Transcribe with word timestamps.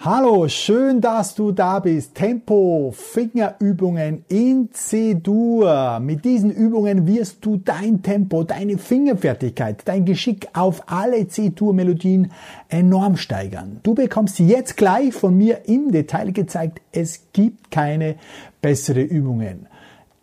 Hallo, 0.00 0.46
schön, 0.46 1.00
dass 1.00 1.34
du 1.34 1.50
da 1.50 1.80
bist. 1.80 2.14
Tempo, 2.14 2.94
Fingerübungen 2.96 4.24
in 4.28 4.68
C-Dur. 4.72 5.98
Mit 5.98 6.24
diesen 6.24 6.52
Übungen 6.52 7.04
wirst 7.08 7.44
du 7.44 7.56
dein 7.56 8.00
Tempo, 8.00 8.44
deine 8.44 8.78
Fingerfertigkeit, 8.78 9.82
dein 9.86 10.04
Geschick 10.04 10.46
auf 10.52 10.84
alle 10.86 11.26
C-Dur-Melodien 11.26 12.30
enorm 12.68 13.16
steigern. 13.16 13.80
Du 13.82 13.96
bekommst 13.96 14.38
jetzt 14.38 14.76
gleich 14.76 15.12
von 15.12 15.36
mir 15.36 15.62
im 15.66 15.90
Detail 15.90 16.30
gezeigt, 16.30 16.80
es 16.92 17.32
gibt 17.32 17.72
keine 17.72 18.14
bessere 18.62 19.02
Übungen. 19.02 19.66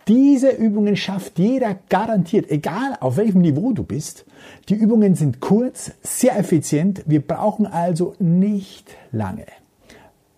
Diese 0.08 0.52
Übungen 0.52 0.96
schafft 0.96 1.38
jeder 1.38 1.76
garantiert, 1.90 2.50
egal 2.50 2.96
auf 3.02 3.18
welchem 3.18 3.42
Niveau 3.42 3.74
du 3.74 3.84
bist. 3.84 4.24
Die 4.70 4.76
Übungen 4.76 5.16
sind 5.16 5.42
kurz, 5.42 5.92
sehr 6.02 6.40
effizient. 6.40 7.04
Wir 7.08 7.20
brauchen 7.20 7.68
also 7.68 8.16
nicht 8.20 8.96
lange. 9.12 9.44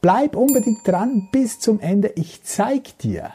Bleib 0.01 0.35
unbedingt 0.35 0.87
dran 0.87 1.27
bis 1.31 1.59
zum 1.59 1.79
Ende. 1.79 2.11
Ich 2.15 2.43
zeig 2.43 2.97
dir 2.99 3.31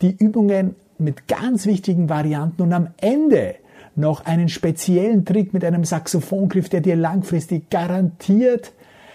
die 0.00 0.16
Übungen 0.16 0.74
mit 0.98 1.28
ganz 1.28 1.66
wichtigen 1.66 2.08
Varianten 2.08 2.62
und 2.62 2.72
am 2.72 2.88
Ende 2.96 3.56
noch 3.94 4.24
einen 4.24 4.48
speziellen 4.48 5.24
Trick 5.24 5.52
mit 5.52 5.64
einem 5.64 5.84
Saxophongriff, 5.84 6.68
der 6.68 6.80
dir 6.80 6.96
langfristig 6.96 7.68
garantiert 7.68 8.72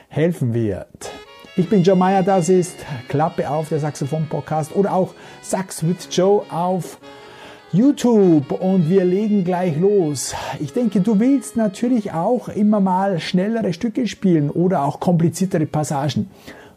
helfen 0.09 0.53
wird. 0.53 1.11
Ich 1.55 1.69
bin 1.69 1.83
Joe 1.83 1.95
Meyer, 1.95 2.23
das 2.23 2.49
ist 2.49 2.75
Klappe 3.09 3.49
auf, 3.49 3.69
der 3.69 3.79
Saxophon-Podcast 3.79 4.75
oder 4.75 4.93
auch 4.93 5.13
Sax 5.41 5.87
with 5.87 6.07
Joe 6.11 6.43
auf 6.49 6.99
YouTube 7.71 8.51
und 8.51 8.89
wir 8.89 9.03
legen 9.03 9.43
gleich 9.43 9.77
los. 9.77 10.35
Ich 10.59 10.73
denke, 10.73 11.01
du 11.01 11.19
willst 11.19 11.57
natürlich 11.57 12.11
auch 12.11 12.49
immer 12.49 12.79
mal 12.79 13.19
schnellere 13.19 13.73
Stücke 13.73 14.07
spielen 14.07 14.51
oder 14.51 14.83
auch 14.83 14.99
kompliziertere 14.99 15.65
Passagen. 15.65 16.29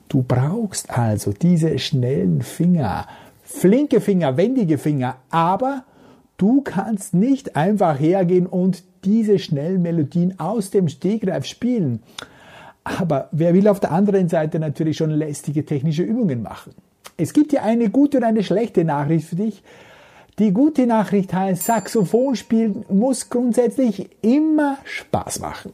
Du 0.08 0.22
brauchst 0.22 0.90
also 0.96 1.32
diese 1.32 1.78
schnellen 1.78 2.42
Finger, 2.42 3.06
flinke 3.42 4.00
Finger, 4.00 4.36
wendige 4.36 4.78
Finger, 4.78 5.16
aber 5.30 5.84
du 6.36 6.62
kannst 6.62 7.14
nicht 7.14 7.56
einfach 7.56 7.98
hergehen 7.98 8.46
und 8.46 8.84
diese 9.04 9.38
schnellen 9.38 9.82
Melodien 9.82 10.38
aus 10.38 10.70
dem 10.70 10.88
Stegreif 10.88 11.44
spielen. 11.44 12.02
Aber 12.84 13.28
wer 13.32 13.52
will 13.54 13.66
auf 13.66 13.80
der 13.80 13.90
anderen 13.90 14.28
Seite 14.28 14.60
natürlich 14.60 14.96
schon 14.96 15.10
lästige 15.10 15.64
technische 15.64 16.02
Übungen 16.02 16.42
machen? 16.42 16.72
Es 17.16 17.32
gibt 17.32 17.50
hier 17.50 17.62
eine 17.62 17.90
gute 17.90 18.18
und 18.18 18.24
eine 18.24 18.44
schlechte 18.44 18.84
Nachricht 18.84 19.26
für 19.26 19.36
dich. 19.36 19.62
Die 20.38 20.52
gute 20.52 20.86
Nachricht 20.86 21.32
heißt, 21.32 21.64
Saxophon 21.64 22.36
spielen 22.36 22.84
muss 22.90 23.30
grundsätzlich 23.30 24.10
immer 24.22 24.76
Spaß 24.84 25.40
machen. 25.40 25.72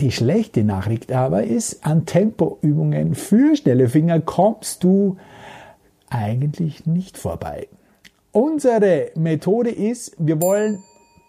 Die 0.00 0.12
schlechte 0.12 0.64
Nachricht 0.64 1.12
aber 1.12 1.44
ist, 1.44 1.84
an 1.84 2.06
Tempoübungen 2.06 3.14
für 3.14 3.54
schnelle 3.54 3.86
Finger 3.86 4.18
kommst 4.20 4.82
du 4.82 5.18
eigentlich 6.08 6.86
nicht 6.86 7.18
vorbei. 7.18 7.68
Unsere 8.32 9.10
Methode 9.14 9.68
ist, 9.68 10.16
wir 10.18 10.40
wollen 10.40 10.78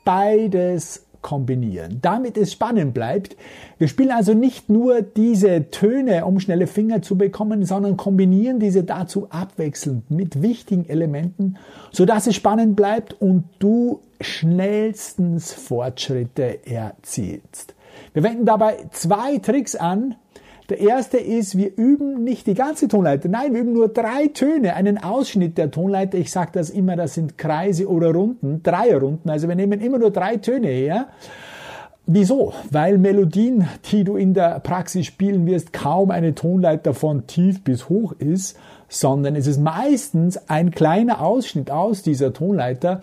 beides 0.06 1.06
kombinieren, 1.22 2.00
damit 2.02 2.38
es 2.38 2.54
spannend 2.54 2.94
bleibt. 2.94 3.36
Wir 3.78 3.90
spielen 3.90 4.12
also 4.12 4.34
nicht 4.34 4.70
nur 4.70 5.02
diese 5.02 5.70
Töne, 5.70 6.26
um 6.26 6.40
schnelle 6.40 6.66
Finger 6.66 7.02
zu 7.02 7.18
bekommen, 7.18 7.66
sondern 7.66 7.98
kombinieren 7.98 8.62
diese 8.62 8.86
dazu 8.86 9.28
abwechselnd 9.32 10.10
mit 10.10 10.42
wichtigen 10.42 10.88
Elementen, 10.88 11.58
sodass 11.92 12.26
es 12.26 12.36
spannend 12.36 12.78
bleibt 12.78 13.20
und 13.20 13.44
du 13.60 14.00
schnellstens 14.22 15.52
Fortschritte 15.52 16.66
erzielst. 16.66 17.76
Wir 18.14 18.24
wenden 18.24 18.46
dabei 18.46 18.78
zwei 18.92 19.38
Tricks 19.38 19.76
an. 19.76 20.16
Der 20.70 20.80
erste 20.80 21.18
ist, 21.18 21.58
wir 21.58 21.76
üben 21.76 22.24
nicht 22.24 22.48
die 22.48 22.54
ganze 22.54 22.88
Tonleiter. 22.88 23.28
Nein, 23.28 23.54
wir 23.54 23.62
üben 23.62 23.74
nur 23.74 23.90
drei 23.90 24.28
Töne, 24.28 24.74
einen 24.74 24.98
Ausschnitt 24.98 25.58
der 25.58 25.70
Tonleiter. 25.70 26.18
Ich 26.18 26.32
sage 26.32 26.52
das 26.54 26.70
immer, 26.70 26.96
das 26.96 27.14
sind 27.14 27.38
Kreise 27.38 27.90
oder 27.90 28.14
Runden, 28.14 28.64
Dreierrunden. 28.64 29.30
Also 29.30 29.50
wir 29.50 29.56
nehmen 29.56 29.82
immer 29.82 29.98
nur 29.98 30.12
drei 30.12 30.38
Töne 30.38 30.68
her. 30.68 31.08
Wieso? 32.06 32.54
Weil 32.70 32.98
Melodien, 32.98 33.68
die 33.92 34.04
du 34.04 34.16
in 34.16 34.34
der 34.34 34.60
Praxis 34.60 35.06
spielen 35.06 35.46
wirst, 35.46 35.72
kaum 35.72 36.10
eine 36.10 36.36
Tonleiter 36.36 36.94
von 36.94 37.28
tief 37.28 37.64
bis 37.64 37.90
hoch 37.90 38.14
ist, 38.14 38.58
sondern 38.92 39.36
es 39.38 39.48
ist 39.48 39.60
meistens 39.60 40.50
ein 40.50 40.70
kleiner 40.70 41.22
Ausschnitt 41.22 41.72
aus 41.72 42.04
dieser 42.04 42.34
Tonleiter 42.34 43.02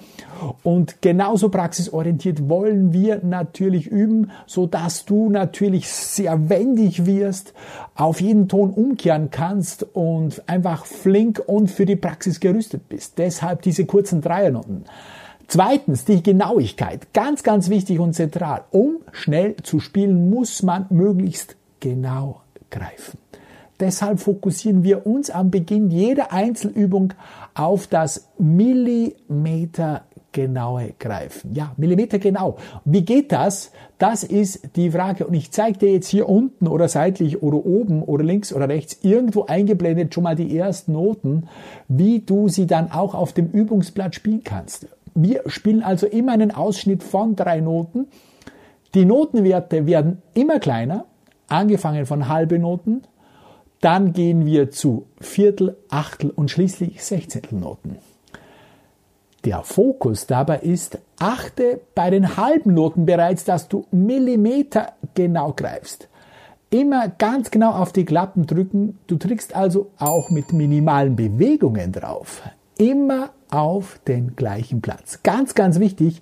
und 0.63 1.01
genauso 1.01 1.49
praxisorientiert 1.49 2.49
wollen 2.49 2.93
wir 2.93 3.25
natürlich 3.25 3.87
üben, 3.87 4.31
so 4.47 4.67
dass 4.67 5.07
du 5.07 5.31
natürlich 5.31 5.89
sehr 5.89 6.51
wendig 6.51 7.07
wirst, 7.07 7.55
auf 7.95 8.21
jeden 8.21 8.49
Ton 8.49 8.71
umkehren 8.71 9.31
kannst 9.31 9.87
und 9.95 10.47
einfach 10.47 10.85
flink 10.85 11.43
und 11.45 11.71
für 11.71 11.87
die 11.87 11.97
Praxis 11.97 12.39
gerüstet 12.39 12.89
bist. 12.89 13.19
Deshalb 13.19 13.63
diese 13.63 13.87
kurzen 13.87 14.21
Dreiernoten. 14.21 14.85
Zweitens, 15.47 16.05
die 16.05 16.23
Genauigkeit. 16.23 17.15
Ganz, 17.15 17.43
ganz 17.43 17.71
wichtig 17.71 17.99
und 17.99 18.13
zentral. 18.13 18.65
Um 18.71 18.99
schnell 19.13 19.57
zu 19.63 19.81
spielen, 19.81 20.29
muss 20.29 20.63
man 20.63 20.85
möglichst 20.91 21.57
genau 21.81 22.43
greifen. 22.71 23.19
Deshalb 23.81 24.21
fokussieren 24.21 24.83
wir 24.83 25.07
uns 25.07 25.31
am 25.31 25.51
Beginn 25.51 25.91
jeder 25.91 26.33
Einzelübung 26.33 27.15
auf 27.55 27.87
das 27.87 28.29
Millimeter 28.39 30.03
genaue 30.33 30.95
Greifen. 30.99 31.55
Ja, 31.55 31.73
Millimeter 31.77 32.19
genau. 32.19 32.57
Wie 32.85 33.03
geht 33.03 33.33
das? 33.33 33.73
Das 33.99 34.25
ist 34.25 34.77
die 34.77 34.91
Frage. 34.91 35.27
Und 35.27 35.35
ich 35.35 35.51
zeige 35.53 35.79
dir 35.79 35.93
jetzt 35.93 36.09
hier 36.09 36.29
unten 36.29 36.67
oder 36.67 36.89
seitlich 36.89 37.43
oder 37.43 37.65
oben 37.65 38.03
oder 38.03 38.25
links 38.25 38.53
oder 38.53 38.69
rechts 38.69 38.99
irgendwo 39.03 39.45
eingeblendet 39.47 40.15
schon 40.15 40.25
mal 40.25 40.37
die 40.37 40.57
ersten 40.57 40.93
Noten, 40.93 41.49
wie 41.89 42.21
du 42.21 42.49
sie 42.49 42.67
dann 42.67 42.93
auch 42.93 43.15
auf 43.15 43.33
dem 43.33 43.51
Übungsblatt 43.51 44.15
spielen 44.15 44.43
kannst. 44.45 44.87
Wir 45.15 45.43
spielen 45.47 45.83
also 45.83 46.07
immer 46.07 46.33
einen 46.33 46.55
Ausschnitt 46.55 47.03
von 47.03 47.35
drei 47.35 47.61
Noten. 47.61 48.07
Die 48.95 49.05
Notenwerte 49.05 49.87
werden 49.87 50.23
immer 50.35 50.61
kleiner, 50.61 51.07
angefangen 51.49 52.07
von 52.07 52.29
halbe 52.29 52.59
Noten, 52.59 53.03
dann 53.81 54.13
gehen 54.13 54.45
wir 54.45 54.71
zu 54.71 55.07
Viertel, 55.21 55.77
Achtel 55.89 56.31
und 56.31 56.51
schließlich 56.51 57.05
Sechzehntelnoten. 57.05 57.99
Der 59.45 59.63
Fokus 59.63 60.27
dabei 60.27 60.59
ist, 60.59 60.99
achte 61.19 61.81
bei 61.95 62.11
den 62.11 62.37
halben 62.37 62.75
Noten 62.75 63.07
bereits, 63.07 63.45
dass 63.45 63.69
du 63.69 63.87
Millimeter 63.93 64.95
genau 65.15 65.53
greifst. 65.53 66.09
Immer 66.71 67.09
ganz 67.09 67.51
genau 67.51 67.71
auf 67.71 67.93
die 67.93 68.05
Klappen 68.05 68.47
drücken. 68.47 68.99
Du 69.07 69.17
drückst 69.17 69.55
also 69.55 69.91
auch 69.99 70.29
mit 70.29 70.53
minimalen 70.53 71.17
Bewegungen 71.17 71.93
drauf. 71.93 72.43
Immer 72.77 73.31
auf 73.51 74.01
den 74.07 74.37
gleichen 74.37 74.83
Platz. 74.83 75.21
Ganz, 75.23 75.55
ganz 75.55 75.81
wichtig. 75.81 76.21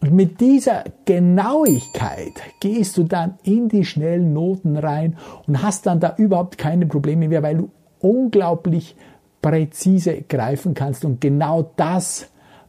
Und 0.00 0.12
mit 0.12 0.40
dieser 0.40 0.84
Genauigkeit 1.06 2.34
gehst 2.60 2.96
du 2.96 3.02
dann 3.02 3.34
in 3.42 3.68
die 3.68 3.84
schnellen 3.84 4.32
Noten 4.32 4.76
rein 4.76 5.16
und 5.46 5.62
hast 5.62 5.86
dann 5.86 5.98
da 5.98 6.14
überhaupt 6.16 6.56
keine 6.56 6.86
Probleme 6.86 7.28
mehr, 7.28 7.42
weil 7.42 7.56
du 7.56 7.70
unglaublich 8.00 8.94
präzise 9.42 10.22
greifen 10.22 10.74
kannst. 10.74 11.04
Und 11.04 11.20
genau 11.20 11.72
das 11.76 12.28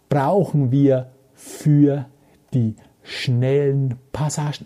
brauchen 0.09 0.72
wir 0.72 1.12
für 1.35 2.06
die 2.53 2.75
schnellen 3.03 3.96
Passagen. 4.11 4.66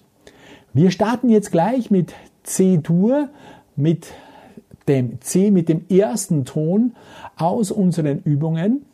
Wir 0.74 0.90
starten 0.90 1.30
jetzt 1.30 1.52
gleich 1.52 1.92
mit 1.92 2.14
C-Dur, 2.44 3.30
mit 3.76 4.08
dem 4.88 5.22
C, 5.22 5.52
mit 5.52 5.70
dem 5.70 5.86
ersten 5.90 6.46
Ton 6.46 6.96
aus 7.38 7.72
unseren 7.72 8.20
Übungen. 8.20 8.86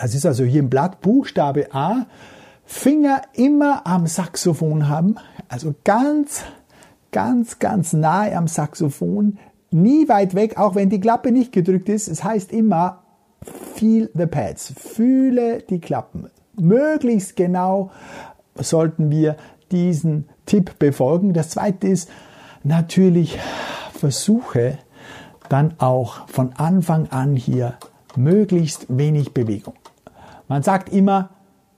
Es 0.00 0.14
ist 0.14 0.26
also 0.26 0.44
hier 0.44 0.60
im 0.60 0.70
Blatt 0.70 1.00
Buchstabe 1.00 1.72
A 1.74 2.06
Finger 2.64 3.22
immer 3.34 3.86
am 3.86 4.06
Saxophon 4.06 4.88
haben, 4.88 5.16
also 5.48 5.74
ganz, 5.84 6.42
ganz, 7.12 7.58
ganz 7.58 7.92
nahe 7.92 8.36
am 8.36 8.48
Saxophon, 8.48 9.38
nie 9.70 10.08
weit 10.08 10.34
weg, 10.34 10.58
auch 10.58 10.74
wenn 10.74 10.88
die 10.88 11.00
Klappe 11.00 11.32
nicht 11.32 11.52
gedrückt 11.52 11.88
ist. 11.88 12.08
Es 12.08 12.24
heißt 12.24 12.52
immer, 12.52 13.02
feel 13.74 14.10
the 14.14 14.26
pads, 14.26 14.72
fühle 14.76 15.62
die 15.62 15.80
Klappen. 15.80 16.30
Möglichst 16.58 17.36
genau 17.36 17.90
sollten 18.54 19.10
wir 19.10 19.36
diesen 19.70 20.28
Tipp 20.46 20.78
befolgen. 20.78 21.32
Das 21.32 21.50
zweite 21.50 21.88
ist 21.88 22.08
natürlich, 22.62 23.38
versuche 23.98 24.78
dann 25.48 25.74
auch 25.78 26.28
von 26.28 26.52
Anfang 26.54 27.08
an 27.08 27.36
hier 27.36 27.74
möglichst 28.16 28.86
wenig 28.88 29.34
Bewegung. 29.34 29.74
Man 30.48 30.62
sagt 30.62 30.92
immer, 30.92 31.30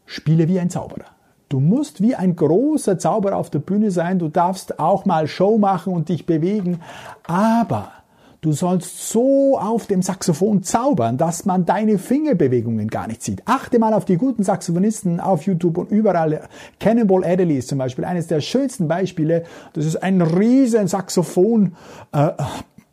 Spiele 0.07 0.49
wie 0.49 0.59
ein 0.59 0.71
Zauberer. 0.71 1.05
Du 1.49 1.61
musst 1.61 2.01
wie 2.01 2.15
ein 2.17 2.35
großer 2.35 2.99
Zauberer 2.99 3.37
auf 3.37 3.51
der 3.51 3.61
Bühne 3.61 3.91
sein, 3.91 4.19
du 4.19 4.29
darfst 4.29 4.81
auch 4.81 5.05
mal 5.05 5.29
Show 5.29 5.59
machen 5.59 5.93
und 5.93 6.09
dich 6.09 6.27
bewegen, 6.27 6.81
aber 7.27 7.93
Du 8.47 8.53
sollst 8.53 9.11
so 9.11 9.59
auf 9.59 9.87
dem 9.87 10.03
Saxophon 10.03 10.63
zaubern, 10.63 11.17
dass 11.17 11.47
man 11.47 11.65
deine 11.65 11.99
Fingerbewegungen 11.99 12.87
gar 12.87 13.09
nicht 13.09 13.21
sieht. 13.21 13.43
Achte 13.45 13.81
mal 13.81 13.93
auf 13.93 14.05
die 14.05 14.17
guten 14.17 14.45
Saxophonisten 14.45 15.19
auf 15.19 15.43
YouTube 15.43 15.79
und 15.79 15.91
überall. 15.91 16.43
Cannonball 16.79 17.25
Adderley 17.25 17.57
ist 17.57 17.69
zum 17.69 17.79
Beispiel 17.79 18.05
eines 18.05 18.29
der 18.29 18.41
schönsten 18.41 18.87
Beispiele. 18.87 19.43
Das 19.73 19.85
ist 19.85 19.97
ein 19.97 20.23
riesen 20.23 20.87
Saxophon. 20.87 21.75
Äh, 22.13 22.33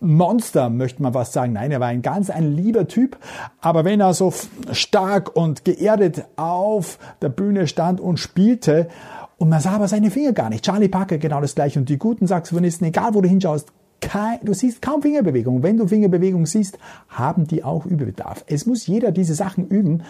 Monster, 0.04 0.70
möchte 0.70 1.02
man 1.02 1.14
fast 1.14 1.34
sagen. 1.34 1.54
Nein, 1.54 1.72
er 1.72 1.80
war 1.80 1.88
ein 1.88 2.02
ganz 2.02 2.30
ein 2.30 2.52
lieber 2.52 2.88
Typ. 2.88 3.18
Aber 3.60 3.86
wenn 3.86 4.00
er 4.00 4.14
so 4.14 4.34
stark 4.72 5.36
und 5.36 5.66
geerdet 5.66 6.26
auf 6.36 7.00
der 7.22 7.30
Bühne 7.30 7.68
stand 7.68 8.00
und 8.00 8.20
spielte, 8.20 8.90
und 9.38 9.50
man 9.50 9.60
sah 9.60 9.72
aber 9.72 9.88
seine 9.88 10.12
Finger 10.12 10.32
gar 10.32 10.50
nicht. 10.50 10.64
Charlie 10.64 10.88
Parker 10.88 11.18
genau 11.18 11.42
das 11.42 11.56
gleiche. 11.56 11.80
Und 11.80 11.90
die 11.90 11.98
guten 11.98 12.28
Saxophonisten, 12.28 12.88
egal 12.88 13.14
wo 13.14 13.22
du 13.22 13.28
hinschaust, 13.28 13.74
kein, 14.00 14.40
du 14.44 14.54
siehst 14.54 14.82
kaum 14.82 15.02
Fingerbewegung. 15.02 15.64
Wenn 15.64 15.78
du 15.78 15.88
Fingerbewegung 15.88 16.46
siehst, 16.46 16.78
haben 17.10 17.48
die 17.48 17.64
auch 17.64 17.86
Überbedarf. 17.86 18.44
Es 18.48 18.66
muss 18.66 18.86
jeder 18.86 19.12
diese 19.12 19.34
Sachen 19.34 19.68
üben. 19.68 20.04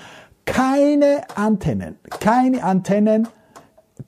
Keine 0.46 1.22
Antennen, 1.36 1.96
keine 2.20 2.64
Antennen, 2.64 3.28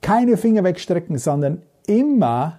keine 0.02 0.36
Finger 0.36 0.64
wegstrecken, 0.64 1.18
sondern 1.18 1.62
immer 1.86 2.58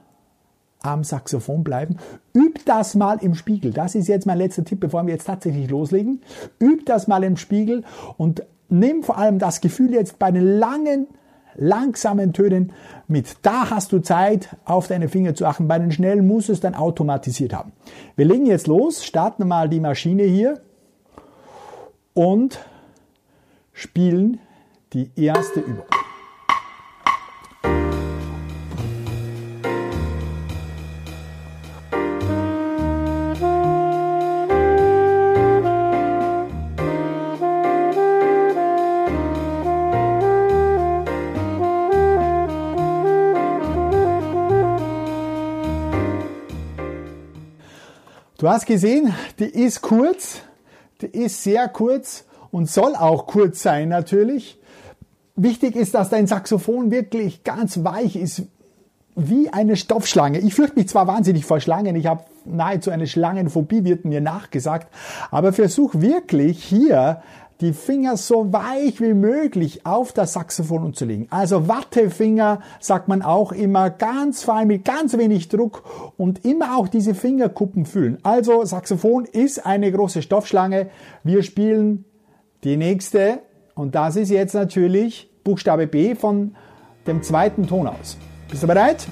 am 0.82 1.04
Saxophon 1.04 1.64
bleiben. 1.64 1.98
Übt 2.34 2.62
das 2.66 2.96
mal 2.96 3.18
im 3.22 3.36
Spiegel. 3.36 3.72
Das 3.72 3.96
ist 3.96 4.08
jetzt 4.08 4.26
mein 4.26 4.38
letzter 4.38 4.64
Tipp, 4.64 4.80
bevor 4.80 5.06
wir 5.06 5.14
jetzt 5.14 5.26
tatsächlich 5.26 5.70
loslegen. 5.70 6.22
Übt 6.60 6.86
das 6.86 7.08
mal 7.08 7.24
im 7.24 7.38
Spiegel 7.38 7.84
und 8.18 8.44
nimm 8.70 9.04
vor 9.04 9.18
allem 9.18 9.40
das 9.40 9.62
Gefühl 9.62 9.94
jetzt 9.94 10.20
bei 10.20 10.32
den 10.32 10.60
langen, 10.60 11.08
langsamen 11.56 12.34
Tönen 12.34 12.72
mit. 13.08 13.38
Da 13.42 13.70
hast 13.70 13.92
du 13.92 14.00
Zeit, 14.00 14.56
auf 14.66 14.88
deine 14.88 15.10
Finger 15.10 15.34
zu 15.34 15.46
achten. 15.46 15.68
Bei 15.68 15.80
den 15.80 15.92
schnellen 15.92 16.28
musst 16.28 16.50
du 16.50 16.54
es 16.54 16.60
dann 16.60 16.76
automatisiert 16.76 17.54
haben. 17.54 17.72
Wir 18.16 18.26
legen 18.26 18.46
jetzt 18.46 18.68
los, 18.68 19.04
starten 19.04 19.48
mal 19.48 19.70
die 19.70 19.80
Maschine 19.80 20.24
hier 20.24 20.62
und 22.14 22.60
spielen 23.74 24.40
die 24.94 25.12
erste 25.16 25.60
Übung. 25.60 25.86
Du 48.48 48.54
hast 48.54 48.66
gesehen, 48.66 49.14
die 49.40 49.44
ist 49.44 49.82
kurz, 49.82 50.40
die 51.02 51.08
ist 51.08 51.44
sehr 51.44 51.68
kurz 51.68 52.24
und 52.50 52.70
soll 52.70 52.96
auch 52.96 53.28
kurz 53.28 53.62
sein 53.62 53.90
natürlich. 53.90 54.58
Wichtig 55.36 55.76
ist, 55.76 55.94
dass 55.96 56.08
dein 56.08 56.28
Saxophon 56.28 56.90
wirklich 56.90 57.44
ganz 57.44 57.84
weich 57.84 58.16
ist, 58.16 58.44
wie 59.18 59.50
eine 59.50 59.76
Stoffschlange. 59.76 60.40
Ich 60.40 60.56
fürchte 60.56 60.80
mich 60.80 60.88
zwar 60.88 61.08
wahnsinnig 61.08 61.44
vor 61.44 61.60
Schlangen, 61.60 61.98
ich 61.98 62.06
habe 62.06 62.24
nahezu 62.46 62.90
eine 62.90 63.06
Schlangenphobie, 63.06 63.84
wird 63.84 64.06
mir 64.06 64.22
nachgesagt, 64.22 64.88
aber 65.30 65.52
versuch 65.52 65.96
wirklich 65.96 66.64
hier 66.64 67.22
die 67.62 67.74
Finger 67.74 68.18
so 68.18 68.54
weich 68.54 69.02
wie 69.02 69.14
möglich 69.14 69.86
auf 69.86 70.14
das 70.14 70.34
Saxophon 70.34 70.84
umzulegen. 70.84 71.28
Also 71.32 71.68
Wattefinger 71.68 72.62
sagt 72.80 73.08
man 73.08 73.22
auch 73.22 73.52
immer 73.52 73.90
ganz 73.90 74.44
fein 74.44 74.68
mit 74.68 74.86
ganz 74.86 75.18
wenig 75.18 75.50
Druck 75.50 75.84
und 76.18 76.46
immer 76.46 76.78
auch 76.78 76.88
diese 76.88 77.16
Fingerkuppen 77.16 77.86
fühlen. 77.86 78.20
Also 78.24 78.64
Saxophon 78.64 79.26
ist 79.26 79.66
eine 79.66 79.92
große 79.92 80.22
Stoffschlange. 80.22 80.90
Wir 81.24 81.42
spielen 81.42 82.06
die 82.64 82.78
nächste 82.78 83.40
und 83.74 83.96
das 83.96 84.16
ist 84.16 84.30
jetzt 84.30 84.54
natürlich 84.54 85.30
Buchstabe 85.44 85.88
B 85.88 86.16
von 86.16 86.56
dem 87.08 87.24
zweiten 87.24 87.68
Ton 87.68 87.88
aus. 87.88 88.18
Bist 88.50 88.64
du 88.64 88.68
bereit? 88.68 89.08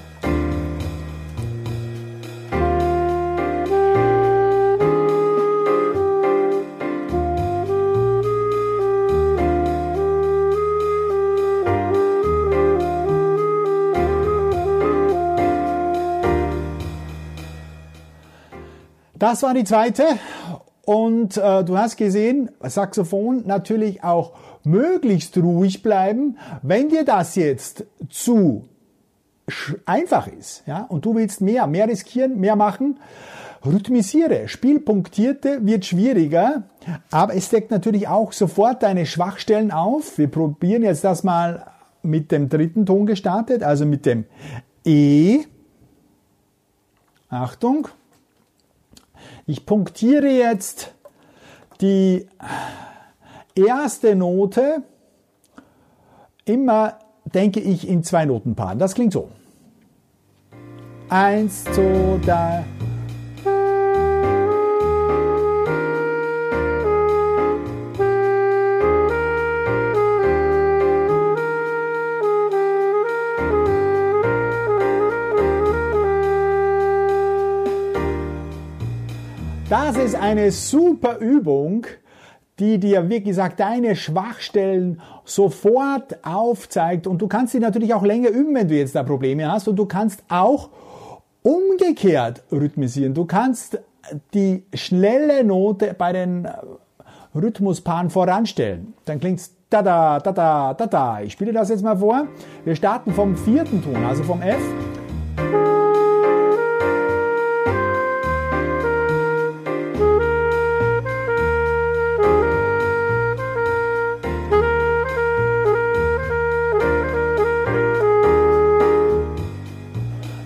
Das 19.25 19.41
war 19.41 19.55
die 19.55 19.63
zweite. 19.63 20.03
Und 20.83 21.35
äh, 21.37 21.63
du 21.63 21.79
hast 21.79 21.97
gesehen, 21.97 22.51
Saxophon 22.61 23.41
natürlich 23.47 24.03
auch 24.03 24.33
möglichst 24.63 25.35
ruhig 25.39 25.81
bleiben. 25.81 26.37
Wenn 26.61 26.89
dir 26.89 27.03
das 27.03 27.33
jetzt 27.33 27.85
zu 28.07 28.69
einfach 29.87 30.27
ist, 30.27 30.61
ja, 30.67 30.83
und 30.83 31.05
du 31.05 31.15
willst 31.15 31.41
mehr, 31.41 31.65
mehr 31.65 31.87
riskieren, 31.87 32.39
mehr 32.39 32.55
machen, 32.55 32.99
rhythmisiere. 33.65 34.47
Spielpunktierte 34.47 35.65
wird 35.65 35.85
schwieriger, 35.85 36.61
aber 37.09 37.33
es 37.33 37.49
deckt 37.49 37.71
natürlich 37.71 38.07
auch 38.07 38.31
sofort 38.31 38.83
deine 38.83 39.07
Schwachstellen 39.07 39.71
auf. 39.71 40.19
Wir 40.19 40.27
probieren 40.27 40.83
jetzt 40.83 41.03
das 41.03 41.23
mal 41.23 41.65
mit 42.03 42.31
dem 42.31 42.47
dritten 42.47 42.85
Ton 42.85 43.07
gestartet, 43.07 43.63
also 43.63 43.87
mit 43.87 44.05
dem 44.05 44.25
E. 44.85 45.45
Achtung. 47.27 47.87
Ich 49.47 49.65
punktiere 49.65 50.27
jetzt 50.27 50.93
die 51.81 52.27
erste 53.53 54.15
Note 54.15 54.83
immer, 56.45 56.99
denke 57.25 57.59
ich, 57.59 57.87
in 57.87 58.03
zwei 58.03 58.25
Notenpaaren. 58.25 58.79
Das 58.79 58.95
klingt 58.95 59.13
so. 59.13 59.29
Eins, 61.09 61.63
zwei, 61.65 62.19
drei. 62.25 62.74
Das 79.67 79.97
ist 79.97 80.13
eine 80.13 80.51
super 80.51 81.17
Übung, 81.17 81.87
die 82.59 82.79
dir, 82.79 83.09
wie 83.09 83.23
gesagt, 83.23 83.59
deine 83.59 83.95
Schwachstellen 83.95 85.01
sofort 85.23 86.23
aufzeigt. 86.23 87.07
Und 87.07 87.19
du 87.19 87.27
kannst 87.27 87.53
sie 87.53 87.59
natürlich 87.59 87.95
auch 87.95 88.03
länger 88.03 88.29
üben, 88.29 88.53
wenn 88.53 88.67
du 88.67 88.75
jetzt 88.75 88.93
da 88.93 89.01
Probleme 89.01 89.51
hast. 89.51 89.67
Und 89.67 89.77
du 89.77 89.87
kannst 89.87 90.23
auch 90.29 90.69
umgekehrt 91.41 92.43
rhythmisieren. 92.51 93.15
Du 93.15 93.25
kannst 93.25 93.79
die 94.35 94.63
schnelle 94.75 95.43
Note 95.43 95.95
bei 95.97 96.13
den 96.13 96.47
Rhythmuspaaren 97.33 98.11
voranstellen. 98.11 98.93
Dann 99.05 99.19
klingt's 99.19 99.55
da 99.71 99.81
da 99.81 100.19
da 100.19 100.31
da 100.31 100.73
da 100.75 100.85
da. 100.85 101.21
Ich 101.21 101.33
spiele 101.33 101.53
das 101.53 101.69
jetzt 101.69 101.83
mal 101.83 101.97
vor. 101.97 102.27
Wir 102.65 102.75
starten 102.75 103.13
vom 103.13 103.35
vierten 103.35 103.83
Ton, 103.83 104.05
also 104.05 104.23
vom 104.23 104.43
F. 104.43 104.61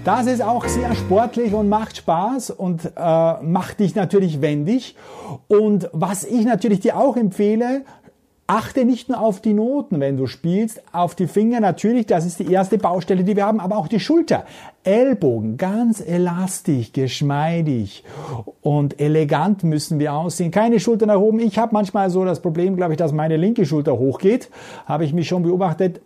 Das 0.06 0.28
ist 0.28 0.42
auch 0.42 0.66
sehr 0.66 0.96
sportlich 0.96 1.54
und 1.54 1.68
macht 1.68 1.98
Spaß 1.98 2.52
und 2.52 2.86
äh, 2.96 3.44
macht 3.44 3.82
dich 3.82 3.96
natürlich 3.96 4.42
wendig. 4.42 4.96
Und 5.48 5.90
was 5.92 6.24
ich 6.24 6.46
natürlich 6.46 6.80
dir 6.80 6.98
auch 6.98 7.18
empfehle, 7.18 7.84
achte 8.48 8.86
nicht 8.86 9.10
nur 9.10 9.20
auf 9.20 9.42
die 9.42 9.54
Noten, 9.54 10.00
wenn 10.00 10.16
du 10.16 10.26
spielst, 10.26 10.82
auf 10.94 11.16
die 11.16 11.28
Finger 11.28 11.60
natürlich, 11.60 12.08
das 12.08 12.26
ist 12.26 12.40
die 12.40 12.52
erste 12.52 12.78
Baustelle, 12.78 13.24
die 13.24 13.36
wir 13.36 13.46
haben, 13.46 13.60
aber 13.60 13.78
auch 13.78 13.90
die 13.90 14.00
Schulter. 14.00 14.46
Ellbogen, 14.84 15.58
ganz 15.58 16.02
elastisch, 16.02 16.94
geschmeidig 16.94 18.04
und 18.62 19.00
elegant 19.00 19.64
müssen 19.64 20.00
wir 20.00 20.14
aussehen. 20.14 20.50
Keine 20.50 20.80
Schulter 20.80 21.06
nach 21.08 21.20
oben. 21.20 21.40
Ich 21.40 21.60
habe 21.60 21.74
manchmal 21.74 22.10
so 22.10 22.24
das 22.24 22.42
Problem, 22.42 22.78
glaube 22.78 22.94
ich, 22.94 22.98
dass 22.98 23.12
meine 23.12 23.36
linke 23.36 23.66
Schulter 23.66 24.00
hochgeht. 24.00 24.50
Habe 24.86 25.04
ich 25.04 25.14
mich 25.14 25.28
schon 25.28 25.44
beobachtet. 25.44 26.02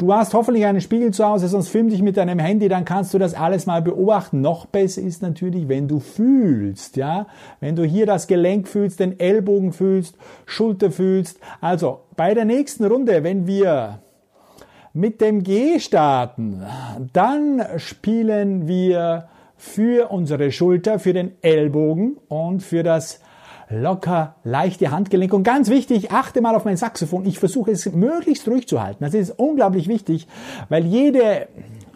Du 0.00 0.14
hast 0.14 0.32
hoffentlich 0.32 0.64
einen 0.64 0.80
Spiegel 0.80 1.12
zu 1.12 1.26
Hause, 1.26 1.46
sonst 1.46 1.68
film 1.68 1.90
dich 1.90 2.00
mit 2.00 2.16
deinem 2.16 2.38
Handy, 2.38 2.70
dann 2.70 2.86
kannst 2.86 3.12
du 3.12 3.18
das 3.18 3.34
alles 3.34 3.66
mal 3.66 3.82
beobachten. 3.82 4.40
Noch 4.40 4.64
besser 4.64 5.02
ist 5.02 5.20
natürlich, 5.20 5.68
wenn 5.68 5.88
du 5.88 6.00
fühlst, 6.00 6.96
ja, 6.96 7.26
wenn 7.60 7.76
du 7.76 7.84
hier 7.84 8.06
das 8.06 8.26
Gelenk 8.26 8.66
fühlst, 8.66 8.98
den 8.98 9.20
Ellbogen 9.20 9.74
fühlst, 9.74 10.16
Schulter 10.46 10.90
fühlst. 10.90 11.38
Also 11.60 12.00
bei 12.16 12.32
der 12.32 12.46
nächsten 12.46 12.86
Runde, 12.86 13.22
wenn 13.24 13.46
wir 13.46 13.98
mit 14.94 15.20
dem 15.20 15.42
G 15.42 15.78
starten, 15.78 16.62
dann 17.12 17.62
spielen 17.76 18.66
wir 18.66 19.28
für 19.58 20.10
unsere 20.10 20.50
Schulter, 20.50 20.98
für 20.98 21.12
den 21.12 21.32
Ellbogen 21.42 22.16
und 22.28 22.62
für 22.62 22.82
das 22.82 23.20
locker 23.70 24.34
leichte 24.44 24.90
Handgelenk. 24.90 25.32
Und 25.32 25.44
ganz 25.44 25.70
wichtig, 25.70 26.10
achte 26.10 26.40
mal 26.40 26.54
auf 26.54 26.64
mein 26.64 26.76
Saxophon. 26.76 27.24
Ich 27.24 27.38
versuche 27.38 27.70
es 27.70 27.90
möglichst 27.92 28.46
ruhig 28.48 28.68
zu 28.68 28.82
halten. 28.82 29.04
Das 29.04 29.14
ist 29.14 29.30
unglaublich 29.38 29.88
wichtig, 29.88 30.26
weil 30.68 30.84
jede 30.84 31.48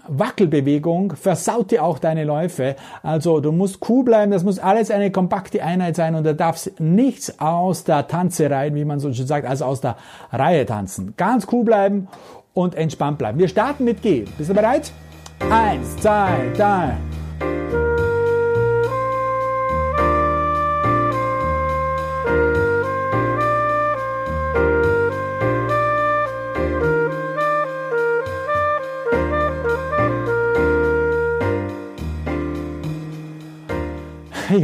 Wackelbewegung 0.07 1.17
versaut 1.17 1.71
dir 1.71 1.83
auch 1.83 1.99
deine 1.99 2.25
Läufe. 2.25 2.77
Also 3.03 3.41
du 3.41 3.53
musst 3.53 3.89
cool 3.89 4.05
bleiben, 4.05 4.33
das 4.33 4.45
muss 4.45 4.59
alles 4.59 4.91
eine 4.91 5.11
kompakte 5.11 5.63
Einheit 5.63 5.97
sein 5.97 6.15
und 6.15 6.25
da 6.25 6.33
darf 6.33 6.71
nichts 6.79 7.41
aus 7.41 7.85
der 7.85 8.07
Tanzerei, 8.07 8.75
wie 8.75 8.85
man 8.85 9.01
so 9.01 9.13
schön 9.13 9.27
sagt, 9.27 9.47
also 9.47 9.65
aus 9.65 9.81
der 9.81 9.97
Reihe 10.31 10.67
tanzen. 10.67 11.15
Ganz 11.17 11.47
cool 11.53 11.65
bleiben 11.65 12.09
und 12.53 12.75
entspannt 12.75 13.19
bleiben. 13.19 13.39
Wir 13.39 13.49
starten 13.49 13.85
mit 13.85 14.03
G. 14.03 14.25
Bist 14.37 14.51
du 14.51 14.55
bereit? 14.55 14.93
Eins, 15.51 15.97
zwei, 15.97 16.53
drei. 16.57 16.95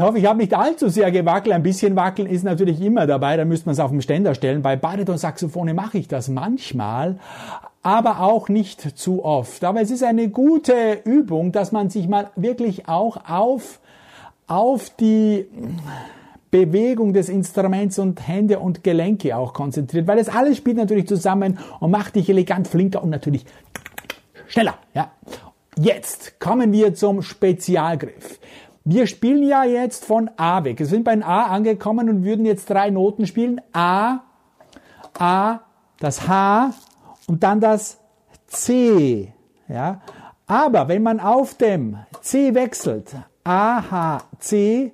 Ich 0.01 0.07
hoffe, 0.07 0.19
ich 0.19 0.25
habe 0.25 0.39
nicht 0.39 0.55
allzu 0.55 0.89
sehr 0.89 1.11
gewackelt. 1.11 1.55
Ein 1.55 1.63
bisschen 1.63 1.95
wackeln 1.95 2.27
ist 2.27 2.43
natürlich 2.43 2.81
immer 2.81 3.07
dabei. 3.07 3.37
Da 3.37 3.45
müsste 3.45 3.67
man 3.67 3.75
es 3.75 3.81
auf 3.81 3.91
dem 3.91 4.01
Ständer 4.01 4.35
stellen. 4.35 4.63
Bei 4.63 4.75
Bariton-Saxophone 4.75 5.75
mache 5.75 5.99
ich 5.99 6.09
das 6.09 6.29
manchmal, 6.29 7.19
aber 7.83 8.21
auch 8.21 8.49
nicht 8.49 8.97
zu 8.99 9.23
oft. 9.23 9.63
Aber 9.63 9.83
es 9.83 9.91
ist 9.91 10.03
eine 10.03 10.31
gute 10.31 11.03
Übung, 11.05 11.53
dass 11.53 11.71
man 11.71 11.91
sich 11.91 12.09
mal 12.09 12.31
wirklich 12.35 12.89
auch 12.89 13.29
auf, 13.29 13.79
auf 14.47 14.89
die 14.89 15.47
Bewegung 16.51 17.13
des 17.13 17.29
Instruments 17.29 17.99
und 17.99 18.27
Hände 18.27 18.59
und 18.59 18.83
Gelenke 18.83 19.37
auch 19.37 19.53
konzentriert, 19.53 20.07
weil 20.07 20.17
das 20.17 20.31
alles 20.31 20.57
spielt 20.57 20.79
natürlich 20.79 21.09
zusammen 21.09 21.59
und 21.79 21.91
macht 21.91 22.15
dich 22.15 22.31
elegant, 22.31 22.69
flinker 22.69 23.03
und 23.03 23.11
natürlich 23.11 23.45
schneller. 24.47 24.79
Ja. 24.95 25.11
Jetzt 25.79 26.41
kommen 26.41 26.73
wir 26.73 26.95
zum 26.95 27.21
Spezialgriff. 27.21 28.41
Wir 28.85 29.07
spielen 29.07 29.43
ja 29.43 29.65
jetzt 29.65 30.05
von 30.05 30.31
A 30.37 30.65
weg. 30.65 30.79
Wir 30.79 30.87
sind 30.87 31.05
bei 31.05 31.23
A 31.23 31.45
angekommen 31.45 32.09
und 32.09 32.25
würden 32.25 32.47
jetzt 32.47 32.71
drei 32.71 32.91
Noten 32.91 33.27
spielen. 33.27 33.61
A, 33.73 34.21
A, 35.19 35.61
das 35.99 36.27
H 36.27 36.73
und 37.27 37.43
dann 37.43 37.61
das 37.61 37.99
C. 38.47 39.33
Ja? 39.69 40.01
Aber 40.47 40.89
wenn 40.89 41.03
man 41.03 41.21
auf 41.21 41.55
dem 41.55 41.99
C 42.23 42.55
wechselt, 42.55 43.15
A, 43.45 43.91
H, 43.91 44.23
C, 44.39 44.93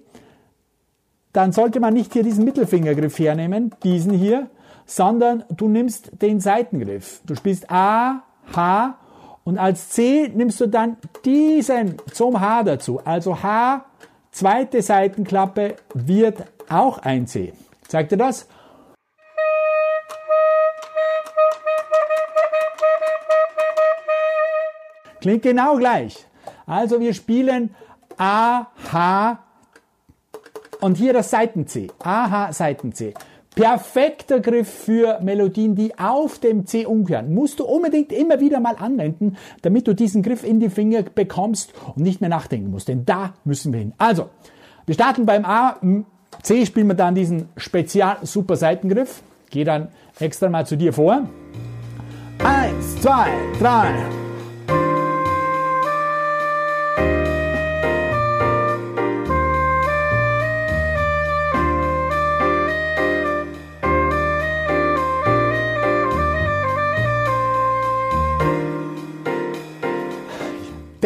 dann 1.32 1.52
sollte 1.52 1.80
man 1.80 1.94
nicht 1.94 2.12
hier 2.12 2.22
diesen 2.22 2.44
Mittelfingergriff 2.44 3.18
hernehmen, 3.18 3.74
diesen 3.82 4.12
hier, 4.12 4.50
sondern 4.84 5.44
du 5.50 5.68
nimmst 5.68 6.22
den 6.22 6.40
Seitengriff. 6.40 7.20
Du 7.24 7.34
spielst 7.34 7.70
A, 7.70 8.22
H 8.54 8.98
und 9.46 9.58
als 9.58 9.90
C 9.90 10.28
nimmst 10.34 10.60
du 10.60 10.66
dann 10.66 10.96
diesen 11.24 12.02
zum 12.12 12.40
H 12.40 12.64
dazu. 12.64 13.00
Also 13.04 13.44
H, 13.44 13.84
zweite 14.32 14.82
Seitenklappe 14.82 15.76
wird 15.94 16.42
auch 16.68 16.98
ein 16.98 17.28
C. 17.28 17.52
Zeigt 17.86 18.10
dir 18.10 18.16
das? 18.16 18.48
Klingt 25.20 25.42
genau 25.42 25.76
gleich. 25.76 26.26
Also 26.66 26.98
wir 26.98 27.14
spielen 27.14 27.72
A, 28.18 28.66
H 28.90 29.38
und 30.80 30.96
hier 30.96 31.12
das 31.12 31.30
Seiten 31.30 31.68
C. 31.68 31.86
A, 32.02 32.30
H, 32.30 32.52
Seiten 32.52 32.92
C. 32.92 33.14
Perfekter 33.56 34.40
Griff 34.40 34.68
für 34.68 35.18
Melodien, 35.22 35.74
die 35.74 35.98
auf 35.98 36.38
dem 36.38 36.66
C 36.66 36.84
umkehren. 36.84 37.32
Musst 37.32 37.58
du 37.58 37.64
unbedingt 37.64 38.12
immer 38.12 38.38
wieder 38.38 38.60
mal 38.60 38.76
anwenden, 38.78 39.38
damit 39.62 39.88
du 39.88 39.94
diesen 39.94 40.22
Griff 40.22 40.44
in 40.44 40.60
die 40.60 40.68
Finger 40.68 41.02
bekommst 41.02 41.72
und 41.96 42.02
nicht 42.02 42.20
mehr 42.20 42.28
nachdenken 42.28 42.70
musst. 42.70 42.88
Denn 42.88 43.06
da 43.06 43.32
müssen 43.44 43.72
wir 43.72 43.80
hin. 43.80 43.94
Also, 43.96 44.28
wir 44.84 44.94
starten 44.94 45.24
beim 45.24 45.46
A. 45.46 45.80
C 46.42 46.66
spielen 46.66 46.88
wir 46.88 46.94
dann 46.94 47.14
diesen 47.14 47.48
Spezial 47.56 48.18
Super 48.22 48.56
Seitengriff. 48.56 49.22
Geh 49.48 49.64
dann 49.64 49.88
extra 50.20 50.50
mal 50.50 50.66
zu 50.66 50.76
dir 50.76 50.92
vor. 50.92 51.26
Eins, 52.44 53.00
zwei, 53.00 53.30
drei. 53.58 54.25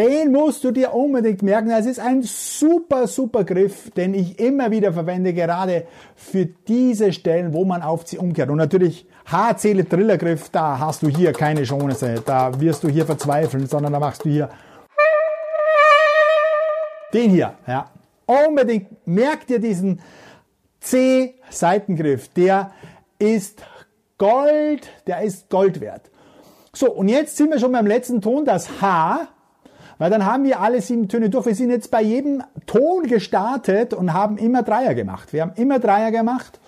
Den 0.01 0.31
musst 0.31 0.63
du 0.63 0.71
dir 0.71 0.95
unbedingt 0.95 1.43
merken. 1.43 1.69
Es 1.69 1.85
ist 1.85 1.99
ein 1.99 2.23
super, 2.23 3.05
super 3.05 3.43
Griff, 3.43 3.91
den 3.91 4.15
ich 4.15 4.39
immer 4.39 4.71
wieder 4.71 4.93
verwende, 4.93 5.31
gerade 5.31 5.85
für 6.15 6.47
diese 6.47 7.13
Stellen, 7.13 7.53
wo 7.53 7.65
man 7.65 7.83
auf 7.83 8.07
sie 8.07 8.17
umkehrt. 8.17 8.49
Und 8.49 8.57
natürlich 8.57 9.05
H-Zähle 9.31 9.87
Trillergriff, 9.87 10.49
da 10.49 10.79
hast 10.79 11.03
du 11.03 11.07
hier 11.07 11.33
keine 11.33 11.61
Chance. 11.65 12.23
Da 12.25 12.59
wirst 12.59 12.83
du 12.83 12.89
hier 12.89 13.05
verzweifeln, 13.05 13.67
sondern 13.67 13.93
da 13.93 13.99
machst 13.99 14.25
du 14.25 14.29
hier 14.29 14.49
den 17.13 17.29
hier. 17.29 17.53
Ja. 17.67 17.91
Unbedingt 18.25 19.05
merk 19.05 19.45
dir 19.45 19.59
diesen 19.59 20.01
C-Seitengriff. 20.79 22.29
Der 22.29 22.71
ist 23.19 23.61
Gold, 24.17 24.89
der 25.05 25.21
ist 25.21 25.47
Gold 25.51 25.79
wert. 25.79 26.09
So, 26.73 26.91
und 26.91 27.07
jetzt 27.07 27.37
sind 27.37 27.51
wir 27.51 27.59
schon 27.59 27.71
beim 27.71 27.85
letzten 27.85 28.19
Ton, 28.19 28.45
das 28.45 28.81
H. 28.81 29.27
Weil 30.01 30.09
dann 30.09 30.25
haben 30.25 30.45
wir 30.45 30.61
alle 30.61 30.81
sieben 30.81 31.09
Töne 31.09 31.29
durch. 31.29 31.45
Wir 31.45 31.53
sind 31.53 31.69
jetzt 31.69 31.91
bei 31.91 32.01
jedem 32.01 32.41
Ton 32.65 33.03
gestartet 33.03 33.93
und 33.93 34.13
haben 34.13 34.39
immer 34.39 34.63
Dreier 34.63 34.95
gemacht. 34.95 35.31
Wir 35.31 35.43
haben 35.43 35.51
immer 35.57 35.77
Dreier 35.77 36.09
gemacht. 36.09 36.59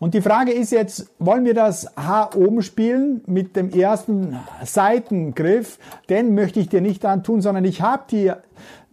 Und 0.00 0.12
die 0.12 0.20
Frage 0.20 0.52
ist 0.52 0.70
jetzt, 0.70 1.08
wollen 1.18 1.46
wir 1.46 1.54
das 1.54 1.96
H 1.96 2.32
oben 2.36 2.60
spielen 2.60 3.22
mit 3.24 3.56
dem 3.56 3.70
ersten 3.70 4.38
Seitengriff? 4.62 5.78
Den 6.10 6.34
möchte 6.34 6.60
ich 6.60 6.68
dir 6.68 6.82
nicht 6.82 7.06
antun, 7.06 7.40
sondern 7.40 7.64
ich 7.64 7.80
habe 7.80 8.02
dir 8.10 8.42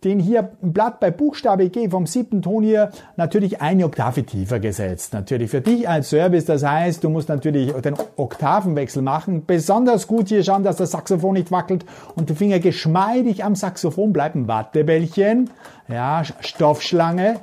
den 0.03 0.19
hier 0.19 0.51
im 0.61 0.73
Blatt 0.73 0.99
bei 0.99 1.11
Buchstabe 1.11 1.69
G 1.69 1.89
vom 1.89 2.07
siebten 2.07 2.41
Ton 2.41 2.63
hier 2.63 2.89
natürlich 3.17 3.61
eine 3.61 3.85
Oktave 3.85 4.23
tiefer 4.23 4.59
gesetzt. 4.59 5.13
Natürlich 5.13 5.51
für 5.51 5.61
dich 5.61 5.87
als 5.87 6.09
Service, 6.09 6.45
das 6.45 6.63
heißt, 6.63 7.03
du 7.03 7.09
musst 7.09 7.29
natürlich 7.29 7.71
den 7.71 7.95
Oktavenwechsel 8.15 9.03
machen. 9.03 9.45
Besonders 9.45 10.07
gut 10.07 10.29
hier 10.29 10.43
schauen, 10.43 10.63
dass 10.63 10.77
das 10.77 10.91
Saxophon 10.91 11.33
nicht 11.33 11.51
wackelt 11.51 11.85
und 12.15 12.29
die 12.29 12.35
Finger 12.35 12.59
geschmeidig 12.59 13.43
am 13.43 13.55
Saxophon 13.55 14.11
bleiben. 14.11 14.47
Wattebällchen, 14.47 15.51
ja, 15.87 16.23
Stoffschlange 16.39 17.39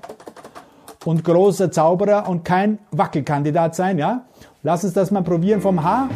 und 1.05 1.25
großer 1.25 1.71
Zauberer 1.71 2.29
und 2.29 2.45
kein 2.45 2.79
Wackelkandidat 2.91 3.77
sein, 3.77 3.99
ja. 3.99 4.25
Lass 4.65 4.83
uns 4.83 4.95
das 4.95 5.13
mal 5.13 5.23
probieren 5.23 5.61
vom 5.61 5.85
H. 5.85 6.09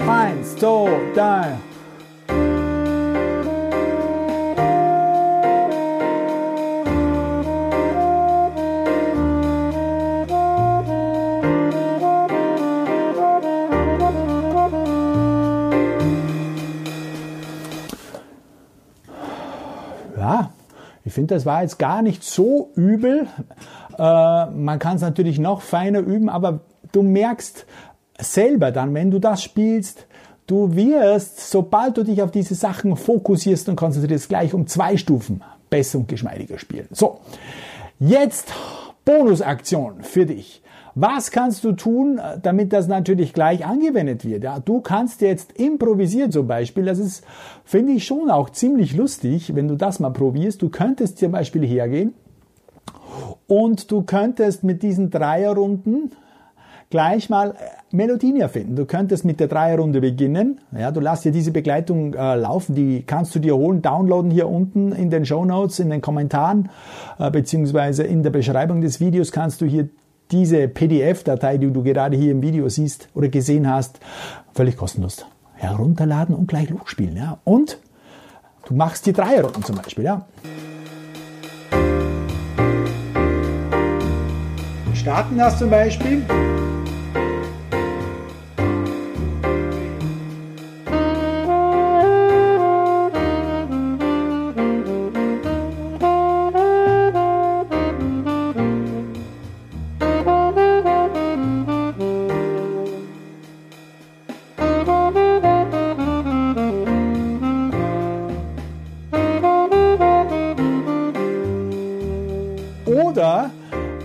Eins, 0.00 0.56
zwei, 0.56 0.90
drei. 1.14 1.71
Ich 21.12 21.14
finde, 21.14 21.34
das 21.34 21.44
war 21.44 21.60
jetzt 21.60 21.78
gar 21.78 22.00
nicht 22.00 22.24
so 22.24 22.70
übel. 22.74 23.26
Äh, 23.98 24.46
man 24.46 24.78
kann 24.78 24.96
es 24.96 25.02
natürlich 25.02 25.38
noch 25.38 25.60
feiner 25.60 25.98
üben, 25.98 26.30
aber 26.30 26.60
du 26.90 27.02
merkst 27.02 27.66
selber 28.18 28.70
dann, 28.70 28.94
wenn 28.94 29.10
du 29.10 29.18
das 29.18 29.42
spielst, 29.42 30.06
du 30.46 30.74
wirst, 30.74 31.50
sobald 31.50 31.98
du 31.98 32.04
dich 32.04 32.22
auf 32.22 32.30
diese 32.30 32.54
Sachen 32.54 32.96
fokussierst 32.96 33.68
und 33.68 33.76
konzentrierst, 33.76 34.30
gleich 34.30 34.54
um 34.54 34.66
zwei 34.66 34.96
Stufen 34.96 35.42
besser 35.68 35.98
und 35.98 36.08
geschmeidiger 36.08 36.58
spielen. 36.58 36.88
So, 36.92 37.20
jetzt 37.98 38.50
Bonusaktion 39.04 40.02
für 40.02 40.24
dich. 40.24 40.61
Was 40.94 41.30
kannst 41.30 41.64
du 41.64 41.72
tun, 41.72 42.20
damit 42.42 42.72
das 42.72 42.86
natürlich 42.86 43.32
gleich 43.32 43.64
angewendet 43.64 44.24
wird? 44.24 44.44
Ja, 44.44 44.58
du 44.58 44.80
kannst 44.80 45.22
jetzt 45.22 45.52
improvisieren 45.52 46.30
zum 46.30 46.46
Beispiel. 46.46 46.84
Das 46.84 46.98
ist, 46.98 47.24
finde 47.64 47.92
ich 47.92 48.04
schon 48.04 48.30
auch 48.30 48.50
ziemlich 48.50 48.94
lustig, 48.94 49.54
wenn 49.54 49.68
du 49.68 49.76
das 49.76 50.00
mal 50.00 50.10
probierst. 50.10 50.60
Du 50.60 50.68
könntest 50.68 51.18
zum 51.18 51.32
Beispiel 51.32 51.66
hergehen 51.66 52.14
und 53.46 53.90
du 53.90 54.02
könntest 54.02 54.64
mit 54.64 54.82
diesen 54.82 55.10
Dreierrunden 55.10 56.12
gleich 56.92 57.30
mal 57.30 57.52
äh, 57.52 57.54
Melodien 57.90 58.36
erfinden. 58.36 58.76
Du 58.76 58.84
könntest 58.84 59.24
mit 59.24 59.40
der 59.40 59.48
Dreierrunde 59.48 60.02
beginnen. 60.02 60.60
Ja, 60.78 60.90
du 60.90 61.00
lässt 61.00 61.24
dir 61.24 61.32
diese 61.32 61.50
Begleitung 61.50 62.12
äh, 62.12 62.36
laufen, 62.36 62.74
die 62.74 63.02
kannst 63.02 63.34
du 63.34 63.38
dir 63.38 63.56
holen, 63.56 63.80
downloaden 63.80 64.30
hier 64.30 64.46
unten 64.46 64.92
in 64.92 65.08
den 65.08 65.24
Show 65.24 65.44
Notes, 65.44 65.80
in 65.80 65.88
den 65.88 66.02
Kommentaren, 66.02 66.68
äh, 67.18 67.30
beziehungsweise 67.30 68.04
in 68.04 68.22
der 68.22 68.30
Beschreibung 68.30 68.82
des 68.82 69.00
Videos 69.00 69.32
kannst 69.32 69.62
du 69.62 69.66
hier 69.66 69.88
diese 70.32 70.66
PDF-Datei, 70.66 71.58
die 71.58 71.70
du 71.70 71.82
gerade 71.82 72.16
hier 72.16 72.32
im 72.32 72.42
Video 72.42 72.68
siehst 72.68 73.08
oder 73.14 73.28
gesehen 73.28 73.70
hast, 73.70 74.00
völlig 74.54 74.76
kostenlos 74.76 75.26
herunterladen 75.54 76.34
und 76.34 76.48
gleich 76.48 76.70
losspielen. 76.70 77.16
Ja. 77.16 77.38
Und 77.44 77.78
du 78.66 78.74
machst 78.74 79.06
die 79.06 79.12
Dreierrunden 79.12 79.62
zum 79.62 79.76
Beispiel. 79.76 80.04
Ja. 80.04 80.26
Starten 84.94 85.36
das 85.36 85.58
zum 85.58 85.70
Beispiel. 85.70 86.22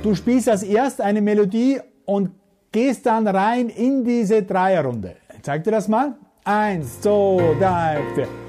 Du 0.08 0.16
spielst 0.16 0.48
als 0.48 0.64
erst 0.64 1.02
eine 1.02 1.22
Melodie 1.22 1.82
und 2.06 2.32
gehst 2.72 3.06
dann 3.06 3.28
rein 3.28 3.68
in 3.68 4.06
diese 4.06 4.42
Dreierrunde. 4.42 5.18
Zeig 5.42 5.66
dir 5.66 5.72
das 5.72 5.90
mal. 5.90 6.16
Eins, 6.46 7.02
zwei, 7.02 7.56
drei, 7.60 8.00
vier. 8.16 8.47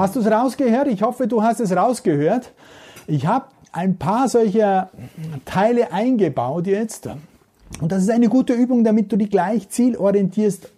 Hast 0.00 0.16
du 0.16 0.20
es 0.20 0.30
rausgehört? 0.30 0.88
Ich 0.88 1.02
hoffe, 1.02 1.26
du 1.26 1.42
hast 1.42 1.60
es 1.60 1.76
rausgehört. 1.76 2.52
Ich 3.06 3.26
habe 3.26 3.44
ein 3.70 3.98
paar 3.98 4.30
solcher 4.30 4.88
Teile 5.44 5.92
eingebaut 5.92 6.66
jetzt. 6.66 7.06
Und 7.82 7.92
das 7.92 8.04
ist 8.04 8.08
eine 8.08 8.30
gute 8.30 8.54
Übung, 8.54 8.82
damit 8.82 9.12
du 9.12 9.18
die 9.18 9.28
gleich 9.28 9.68
zielorientierst 9.68 10.70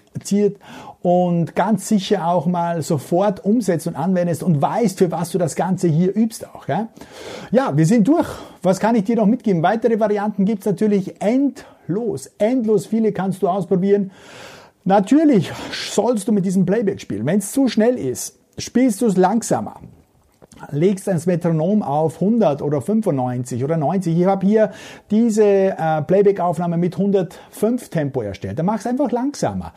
und 1.02 1.54
ganz 1.54 1.86
sicher 1.86 2.26
auch 2.26 2.46
mal 2.46 2.82
sofort 2.82 3.44
umsetzt 3.44 3.86
und 3.86 3.94
anwendest 3.94 4.42
und 4.42 4.60
weißt, 4.60 4.98
für 4.98 5.12
was 5.12 5.30
du 5.30 5.38
das 5.38 5.54
Ganze 5.54 5.86
hier 5.86 6.16
übst 6.16 6.48
auch. 6.48 6.66
Ja, 6.66 6.88
ja 7.52 7.76
wir 7.76 7.86
sind 7.86 8.08
durch. 8.08 8.28
Was 8.64 8.80
kann 8.80 8.96
ich 8.96 9.04
dir 9.04 9.14
noch 9.14 9.26
mitgeben? 9.26 9.62
Weitere 9.62 10.00
Varianten 10.00 10.46
gibt's 10.46 10.66
natürlich 10.66 11.20
endlos. 11.20 12.28
Endlos 12.38 12.86
viele 12.86 13.12
kannst 13.12 13.40
du 13.40 13.48
ausprobieren. 13.48 14.10
Natürlich 14.82 15.52
sollst 15.72 16.26
du 16.26 16.32
mit 16.32 16.44
diesem 16.44 16.66
Playback 16.66 17.00
spielen. 17.00 17.24
Wenn 17.24 17.38
es 17.38 17.52
zu 17.52 17.68
schnell 17.68 17.96
ist, 17.96 18.41
spielst 18.58 19.00
du 19.02 19.06
es 19.06 19.16
langsamer 19.16 19.80
legst 20.70 21.08
ein 21.08 21.20
Metronom 21.26 21.82
auf 21.82 22.20
100 22.20 22.62
oder 22.62 22.80
95 22.80 23.64
oder 23.64 23.76
90. 23.76 24.18
Ich 24.18 24.26
habe 24.26 24.46
hier 24.46 24.70
diese 25.10 25.44
äh, 25.44 26.02
Playback-Aufnahme 26.02 26.76
mit 26.76 26.94
105 26.96 27.88
Tempo 27.88 28.22
erstellt. 28.22 28.58
Dann 28.58 28.66
mach's 28.66 28.86
einfach 28.86 29.10
langsamer. 29.10 29.72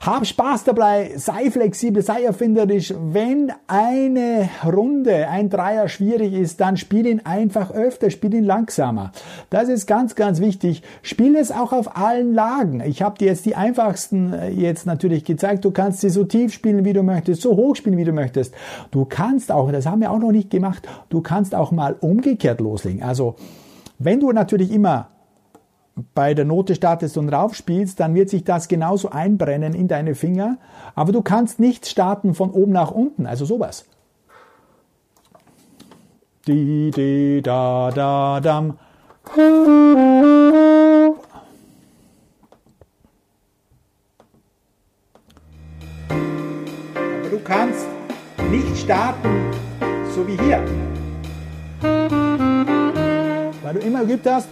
Hab 0.00 0.26
Spaß 0.26 0.64
dabei, 0.64 1.12
sei 1.16 1.50
flexibel, 1.50 2.02
sei 2.02 2.24
erfinderisch. 2.24 2.94
Wenn 2.98 3.52
eine 3.66 4.48
Runde, 4.64 5.28
ein 5.28 5.50
Dreier 5.50 5.88
schwierig 5.88 6.32
ist, 6.32 6.60
dann 6.60 6.76
spiel 6.76 7.06
ihn 7.06 7.20
einfach 7.24 7.70
öfter, 7.70 8.10
spiel 8.10 8.34
ihn 8.34 8.44
langsamer. 8.44 9.12
Das 9.50 9.68
ist 9.68 9.86
ganz, 9.86 10.14
ganz 10.14 10.40
wichtig. 10.40 10.82
Spiel 11.02 11.36
es 11.36 11.50
auch 11.50 11.72
auf 11.72 11.96
allen 11.96 12.34
Lagen. 12.34 12.82
Ich 12.84 13.02
habe 13.02 13.18
dir 13.18 13.28
jetzt 13.28 13.46
die 13.46 13.56
einfachsten 13.56 14.32
äh, 14.32 14.48
jetzt 14.50 14.86
natürlich 14.86 15.24
gezeigt. 15.24 15.64
Du 15.64 15.70
kannst 15.70 16.00
sie 16.00 16.10
so 16.10 16.24
tief 16.24 16.52
spielen, 16.52 16.84
wie 16.84 16.92
du 16.92 17.02
möchtest, 17.02 17.42
so 17.42 17.56
hoch 17.56 17.76
spielen, 17.76 17.96
wie 17.96 18.04
du 18.04 18.12
möchtest. 18.12 18.54
Du 18.90 19.04
kannst 19.04 19.50
auch, 19.52 19.70
das 19.70 19.86
haben 19.86 20.00
wir 20.00 20.10
auch 20.10 20.18
noch 20.18 20.25
nicht 20.32 20.50
gemacht. 20.50 20.86
Du 21.08 21.20
kannst 21.20 21.54
auch 21.54 21.72
mal 21.72 21.96
umgekehrt 22.00 22.60
loslegen. 22.60 23.02
Also, 23.02 23.36
wenn 23.98 24.20
du 24.20 24.32
natürlich 24.32 24.72
immer 24.72 25.08
bei 26.14 26.34
der 26.34 26.44
Note 26.44 26.74
startest 26.74 27.16
und 27.16 27.28
raufspielst, 27.30 27.98
dann 27.98 28.14
wird 28.14 28.28
sich 28.28 28.44
das 28.44 28.68
genauso 28.68 29.10
einbrennen 29.10 29.74
in 29.74 29.88
deine 29.88 30.14
Finger. 30.14 30.58
Aber 30.94 31.12
du 31.12 31.22
kannst 31.22 31.58
nicht 31.58 31.86
starten 31.86 32.34
von 32.34 32.50
oben 32.50 32.72
nach 32.72 32.90
unten, 32.90 33.26
also 33.26 33.44
sowas. 33.44 33.86
Di, 36.46 36.90
di, 36.94 37.40
da, 37.42 37.90
da, 37.92 38.40
dam. 38.40 38.78
Hier. 50.46 50.62
Weil 53.62 53.74
du 53.74 53.80
immer 53.80 54.04
geübt 54.04 54.26
hast. 54.28 54.48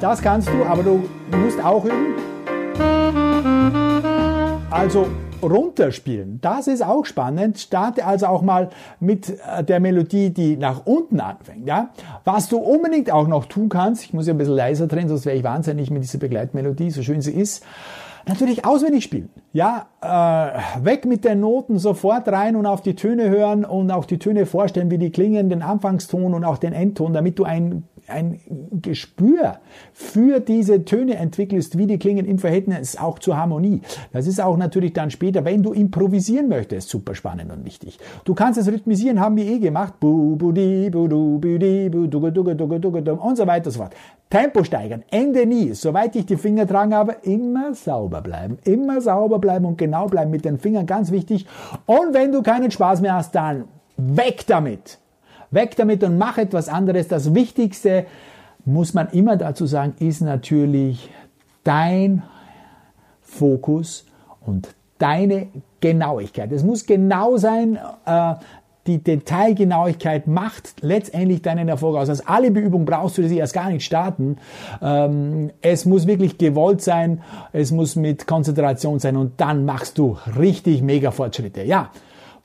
Das 0.00 0.22
kannst 0.22 0.48
du, 0.48 0.64
aber 0.64 0.82
du 0.82 1.02
musst 1.36 1.62
auch 1.62 1.84
üben. 1.84 2.14
Also 4.70 5.08
runterspielen. 5.42 6.38
Das 6.42 6.66
ist 6.66 6.82
auch 6.84 7.06
spannend. 7.06 7.58
Starte 7.58 8.04
also 8.04 8.26
auch 8.26 8.42
mal 8.42 8.68
mit 8.98 9.30
äh, 9.30 9.64
der 9.64 9.80
Melodie, 9.80 10.30
die 10.30 10.56
nach 10.56 10.84
unten 10.84 11.18
anfängt. 11.20 11.66
Ja? 11.66 11.90
Was 12.24 12.48
du 12.48 12.58
unbedingt 12.58 13.10
auch 13.10 13.26
noch 13.26 13.46
tun 13.46 13.70
kannst, 13.70 14.04
ich 14.04 14.12
muss 14.12 14.26
ja 14.26 14.34
ein 14.34 14.38
bisschen 14.38 14.54
leiser 14.54 14.86
drehen, 14.86 15.08
sonst 15.08 15.24
wäre 15.24 15.36
ich 15.36 15.44
wahnsinnig 15.44 15.90
mit 15.90 16.02
dieser 16.02 16.18
Begleitmelodie, 16.18 16.90
so 16.90 17.02
schön 17.02 17.22
sie 17.22 17.32
ist. 17.32 17.64
Natürlich 18.26 18.64
auswendig 18.64 19.04
spielen. 19.04 19.30
Ja, 19.52 19.86
äh, 20.00 20.84
weg 20.84 21.04
mit 21.06 21.24
den 21.24 21.40
Noten, 21.40 21.78
sofort 21.78 22.28
rein 22.28 22.56
und 22.56 22.66
auf 22.66 22.82
die 22.82 22.94
Töne 22.94 23.28
hören 23.28 23.64
und 23.64 23.90
auch 23.90 24.04
die 24.04 24.18
Töne 24.18 24.46
vorstellen, 24.46 24.90
wie 24.90 24.98
die 24.98 25.10
klingen, 25.10 25.48
den 25.48 25.62
Anfangston 25.62 26.34
und 26.34 26.44
auch 26.44 26.58
den 26.58 26.72
Endton, 26.72 27.12
damit 27.12 27.38
du 27.38 27.44
ein 27.44 27.84
ein 28.10 28.40
Gespür 28.82 29.58
für 29.92 30.40
diese 30.40 30.84
Töne 30.84 31.16
entwickelst, 31.16 31.78
wie 31.78 31.86
die 31.86 31.98
klingen 31.98 32.26
im 32.26 32.38
Verhältnis 32.38 32.96
auch 32.96 33.18
zur 33.18 33.36
Harmonie. 33.36 33.82
Das 34.12 34.26
ist 34.26 34.40
auch 34.40 34.56
natürlich 34.56 34.92
dann 34.92 35.10
später, 35.10 35.44
wenn 35.44 35.62
du 35.62 35.72
improvisieren 35.72 36.48
möchtest, 36.48 36.88
super 36.88 37.14
spannend 37.14 37.52
und 37.52 37.64
wichtig. 37.64 37.98
Du 38.24 38.34
kannst 38.34 38.58
es 38.58 38.68
rhythmisieren, 38.68 39.20
haben 39.20 39.36
wir 39.36 39.46
eh 39.46 39.58
gemacht. 39.58 39.94
Und 40.02 40.40
so 40.40 40.54
weiter 43.46 43.66
und 43.66 43.72
so 43.72 43.78
fort. 43.78 43.94
Tempo 44.30 44.62
steigern, 44.62 45.02
Ende 45.10 45.44
nie. 45.44 45.74
Soweit 45.74 46.14
ich 46.14 46.26
die 46.26 46.36
Finger 46.36 46.66
tragen 46.66 46.94
habe, 46.94 47.16
immer 47.22 47.74
sauber 47.74 48.20
bleiben. 48.20 48.58
Immer 48.64 49.00
sauber 49.00 49.40
bleiben 49.40 49.64
und 49.64 49.76
genau 49.76 50.06
bleiben 50.06 50.30
mit 50.30 50.44
den 50.44 50.58
Fingern, 50.58 50.86
ganz 50.86 51.10
wichtig. 51.10 51.46
Und 51.86 52.14
wenn 52.14 52.30
du 52.30 52.42
keinen 52.42 52.70
Spaß 52.70 53.00
mehr 53.00 53.14
hast, 53.14 53.34
dann 53.34 53.64
weg 53.96 54.44
damit. 54.46 55.00
Weg 55.50 55.76
damit 55.76 56.04
und 56.04 56.18
mach 56.18 56.38
etwas 56.38 56.68
anderes. 56.68 57.08
Das 57.08 57.34
Wichtigste, 57.34 58.06
muss 58.64 58.94
man 58.94 59.08
immer 59.10 59.36
dazu 59.36 59.66
sagen, 59.66 59.94
ist 59.98 60.20
natürlich 60.20 61.10
dein 61.64 62.22
Fokus 63.22 64.04
und 64.40 64.68
deine 64.98 65.48
Genauigkeit. 65.80 66.52
Es 66.52 66.62
muss 66.62 66.84
genau 66.86 67.36
sein, 67.36 67.78
äh, 68.04 68.34
die 68.86 68.98
Detailgenauigkeit 68.98 70.26
macht 70.26 70.74
letztendlich 70.80 71.42
deinen 71.42 71.68
Erfolg 71.68 71.96
aus. 71.96 72.08
Als 72.08 72.26
Alibi-Übung 72.26 72.86
brauchst 72.86 73.18
du 73.18 73.28
sie 73.28 73.38
erst 73.38 73.52
gar 73.52 73.70
nicht 73.70 73.84
starten. 73.84 74.38
Ähm, 74.82 75.50
es 75.60 75.84
muss 75.84 76.06
wirklich 76.06 76.38
gewollt 76.38 76.80
sein, 76.80 77.22
es 77.52 77.72
muss 77.72 77.94
mit 77.94 78.26
Konzentration 78.26 78.98
sein 78.98 79.16
und 79.16 79.40
dann 79.40 79.64
machst 79.64 79.98
du 79.98 80.16
richtig 80.38 80.82
mega 80.82 81.10
Fortschritte. 81.10 81.62
Ja, 81.62 81.90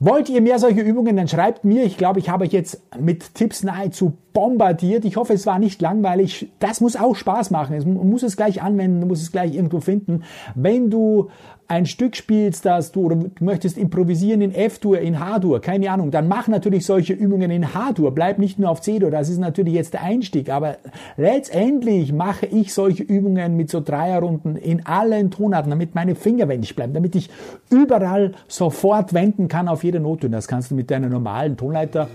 Wollt 0.05 0.29
ihr 0.29 0.39
mehr 0.39 0.59
solche 0.59 0.81
Übungen, 0.81 1.17
dann 1.17 1.27
schreibt 1.27 1.65
mir. 1.65 1.83
Ich 1.83 1.97
glaube, 1.97 2.19
ich 2.19 2.29
habe 2.29 2.43
euch 2.43 2.51
jetzt 2.51 2.79
mit 2.99 3.33
Tipps 3.33 3.63
nahezu 3.63 4.13
bombardiert. 4.33 5.03
Ich 5.03 5.15
hoffe, 5.15 5.33
es 5.33 5.47
war 5.47 5.57
nicht 5.57 5.81
langweilig. 5.81 6.51
Das 6.59 6.79
muss 6.79 6.95
auch 6.95 7.15
Spaß 7.15 7.49
machen. 7.49 7.75
Es 7.75 7.85
muss 7.85 8.21
es 8.21 8.37
gleich 8.37 8.61
anwenden, 8.61 9.01
du 9.01 9.07
musst 9.07 9.23
es 9.23 9.31
gleich 9.31 9.55
irgendwo 9.55 9.79
finden. 9.79 10.21
Wenn 10.53 10.91
du 10.91 11.29
ein 11.67 11.87
Stück 11.87 12.15
spielst, 12.15 12.65
das 12.65 12.91
du 12.91 13.05
oder 13.05 13.15
du 13.15 13.31
möchtest 13.43 13.77
improvisieren 13.77 14.41
in 14.41 14.53
F-Dur, 14.53 14.99
in 14.99 15.19
H-Dur, 15.19 15.61
keine 15.61 15.89
Ahnung, 15.89 16.11
dann 16.11 16.27
mach 16.27 16.47
natürlich 16.47 16.85
solche 16.85 17.13
Übungen 17.13 17.49
in 17.49 17.73
H-Dur. 17.73 18.13
Bleib 18.13 18.37
nicht 18.37 18.59
nur 18.59 18.69
auf 18.69 18.81
C-Dur, 18.81 19.09
das 19.09 19.29
ist 19.29 19.39
natürlich 19.39 19.73
jetzt 19.73 19.93
der 19.93 20.03
Einstieg. 20.03 20.51
Aber 20.51 20.77
letztendlich 21.17 22.13
mache 22.13 22.45
ich 22.45 22.73
solche 22.73 23.01
Übungen 23.03 23.55
mit 23.55 23.71
so 23.71 23.81
Dreierrunden 23.81 24.57
in 24.57 24.85
allen 24.85 25.31
Tonarten, 25.31 25.71
damit 25.71 25.95
meine 25.95 26.13
Finger 26.13 26.47
wendig 26.47 26.75
bleiben, 26.75 26.93
damit 26.93 27.15
ich 27.15 27.29
überall 27.71 28.33
sofort 28.47 29.13
wenden 29.13 29.47
kann 29.47 29.67
auf 29.67 29.83
jede 29.83 29.94
Note. 29.99 30.27
Und 30.27 30.34
das 30.34 30.47
kannst 30.47 30.71
du 30.71 30.75
mit 30.75 30.89
deiner 30.91 31.10
normalen 31.10 31.58
Tonleiter. 31.58 32.08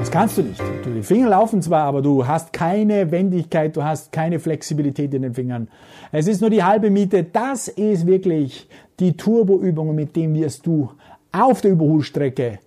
Das 0.00 0.10
kannst 0.10 0.38
du 0.38 0.42
nicht. 0.42 0.62
Die 0.96 1.02
Finger 1.02 1.28
laufen 1.28 1.60
zwar, 1.60 1.84
aber 1.84 2.00
du 2.00 2.26
hast 2.26 2.52
keine 2.52 3.10
Wendigkeit, 3.10 3.76
du 3.76 3.84
hast 3.84 4.10
keine 4.10 4.38
Flexibilität 4.38 5.12
in 5.12 5.22
den 5.22 5.34
Fingern. 5.34 5.68
Es 6.12 6.26
ist 6.26 6.40
nur 6.40 6.50
die 6.50 6.64
halbe 6.64 6.90
Miete. 6.90 7.24
Das 7.24 7.68
ist 7.68 8.06
wirklich 8.06 8.68
die 9.00 9.16
Turboübung, 9.16 9.94
mit 9.94 10.16
dem 10.16 10.34
wirst 10.34 10.66
du 10.66 10.90
auf 11.30 11.60
der 11.60 11.72
Überholstrecke, 11.72 12.58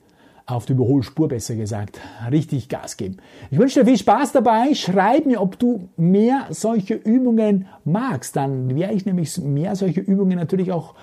auf 0.51 0.65
der 0.65 0.75
Überholspur 0.75 1.27
besser 1.27 1.55
gesagt, 1.55 1.99
richtig 2.31 2.69
Gas 2.69 2.97
geben. 2.97 3.17
Ich 3.49 3.57
wünsche 3.57 3.79
dir 3.79 3.85
viel 3.85 3.97
Spaß 3.97 4.31
dabei. 4.31 4.73
Schreib 4.73 5.25
mir, 5.25 5.41
ob 5.41 5.57
du 5.57 5.89
mehr 5.97 6.47
solche 6.49 6.95
Übungen 6.95 7.67
magst. 7.85 8.35
Dann 8.35 8.75
werde 8.75 8.93
ich 8.93 9.05
nämlich 9.05 9.37
mehr 9.39 9.75
solche 9.75 10.01
Übungen 10.01 10.37
natürlich 10.37 10.71
auch 10.71 10.95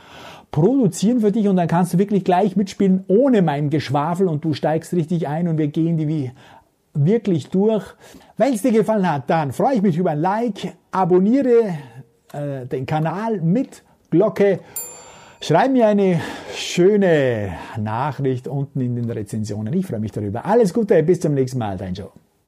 produzieren 0.50 1.20
für 1.20 1.32
dich 1.32 1.46
und 1.46 1.56
dann 1.56 1.68
kannst 1.68 1.94
du 1.94 1.98
wirklich 1.98 2.24
gleich 2.24 2.56
mitspielen 2.56 3.04
ohne 3.08 3.42
mein 3.42 3.70
Geschwafel 3.70 4.28
und 4.28 4.44
du 4.44 4.54
steigst 4.54 4.94
richtig 4.94 5.28
ein 5.28 5.46
und 5.46 5.58
wir 5.58 5.68
gehen 5.68 5.96
die 5.98 6.08
wie 6.08 6.30
wirklich 6.94 7.50
durch. 7.50 7.84
Wenn 8.36 8.54
es 8.54 8.62
dir 8.62 8.72
gefallen 8.72 9.10
hat, 9.10 9.28
dann 9.28 9.52
freue 9.52 9.76
ich 9.76 9.82
mich 9.82 9.96
über 9.98 10.12
ein 10.12 10.20
Like, 10.20 10.74
abonniere 10.90 11.74
äh, 12.32 12.66
den 12.66 12.86
Kanal 12.86 13.40
mit 13.40 13.82
Glocke, 14.10 14.60
schreib 15.40 15.72
mir 15.72 15.86
eine 15.86 16.20
schöne 16.54 17.56
Nachricht 17.76 18.48
unten 18.48 18.80
in 18.80 18.96
den 18.96 19.10
Rezensionen. 19.10 19.72
Ich 19.74 19.86
freue 19.86 20.00
mich 20.00 20.12
darüber. 20.12 20.44
Alles 20.44 20.72
Gute, 20.74 21.02
bis 21.02 21.20
zum 21.20 21.34
nächsten 21.34 21.58
Mal, 21.58 21.76
dein 21.76 21.94
Joe. 21.94 22.10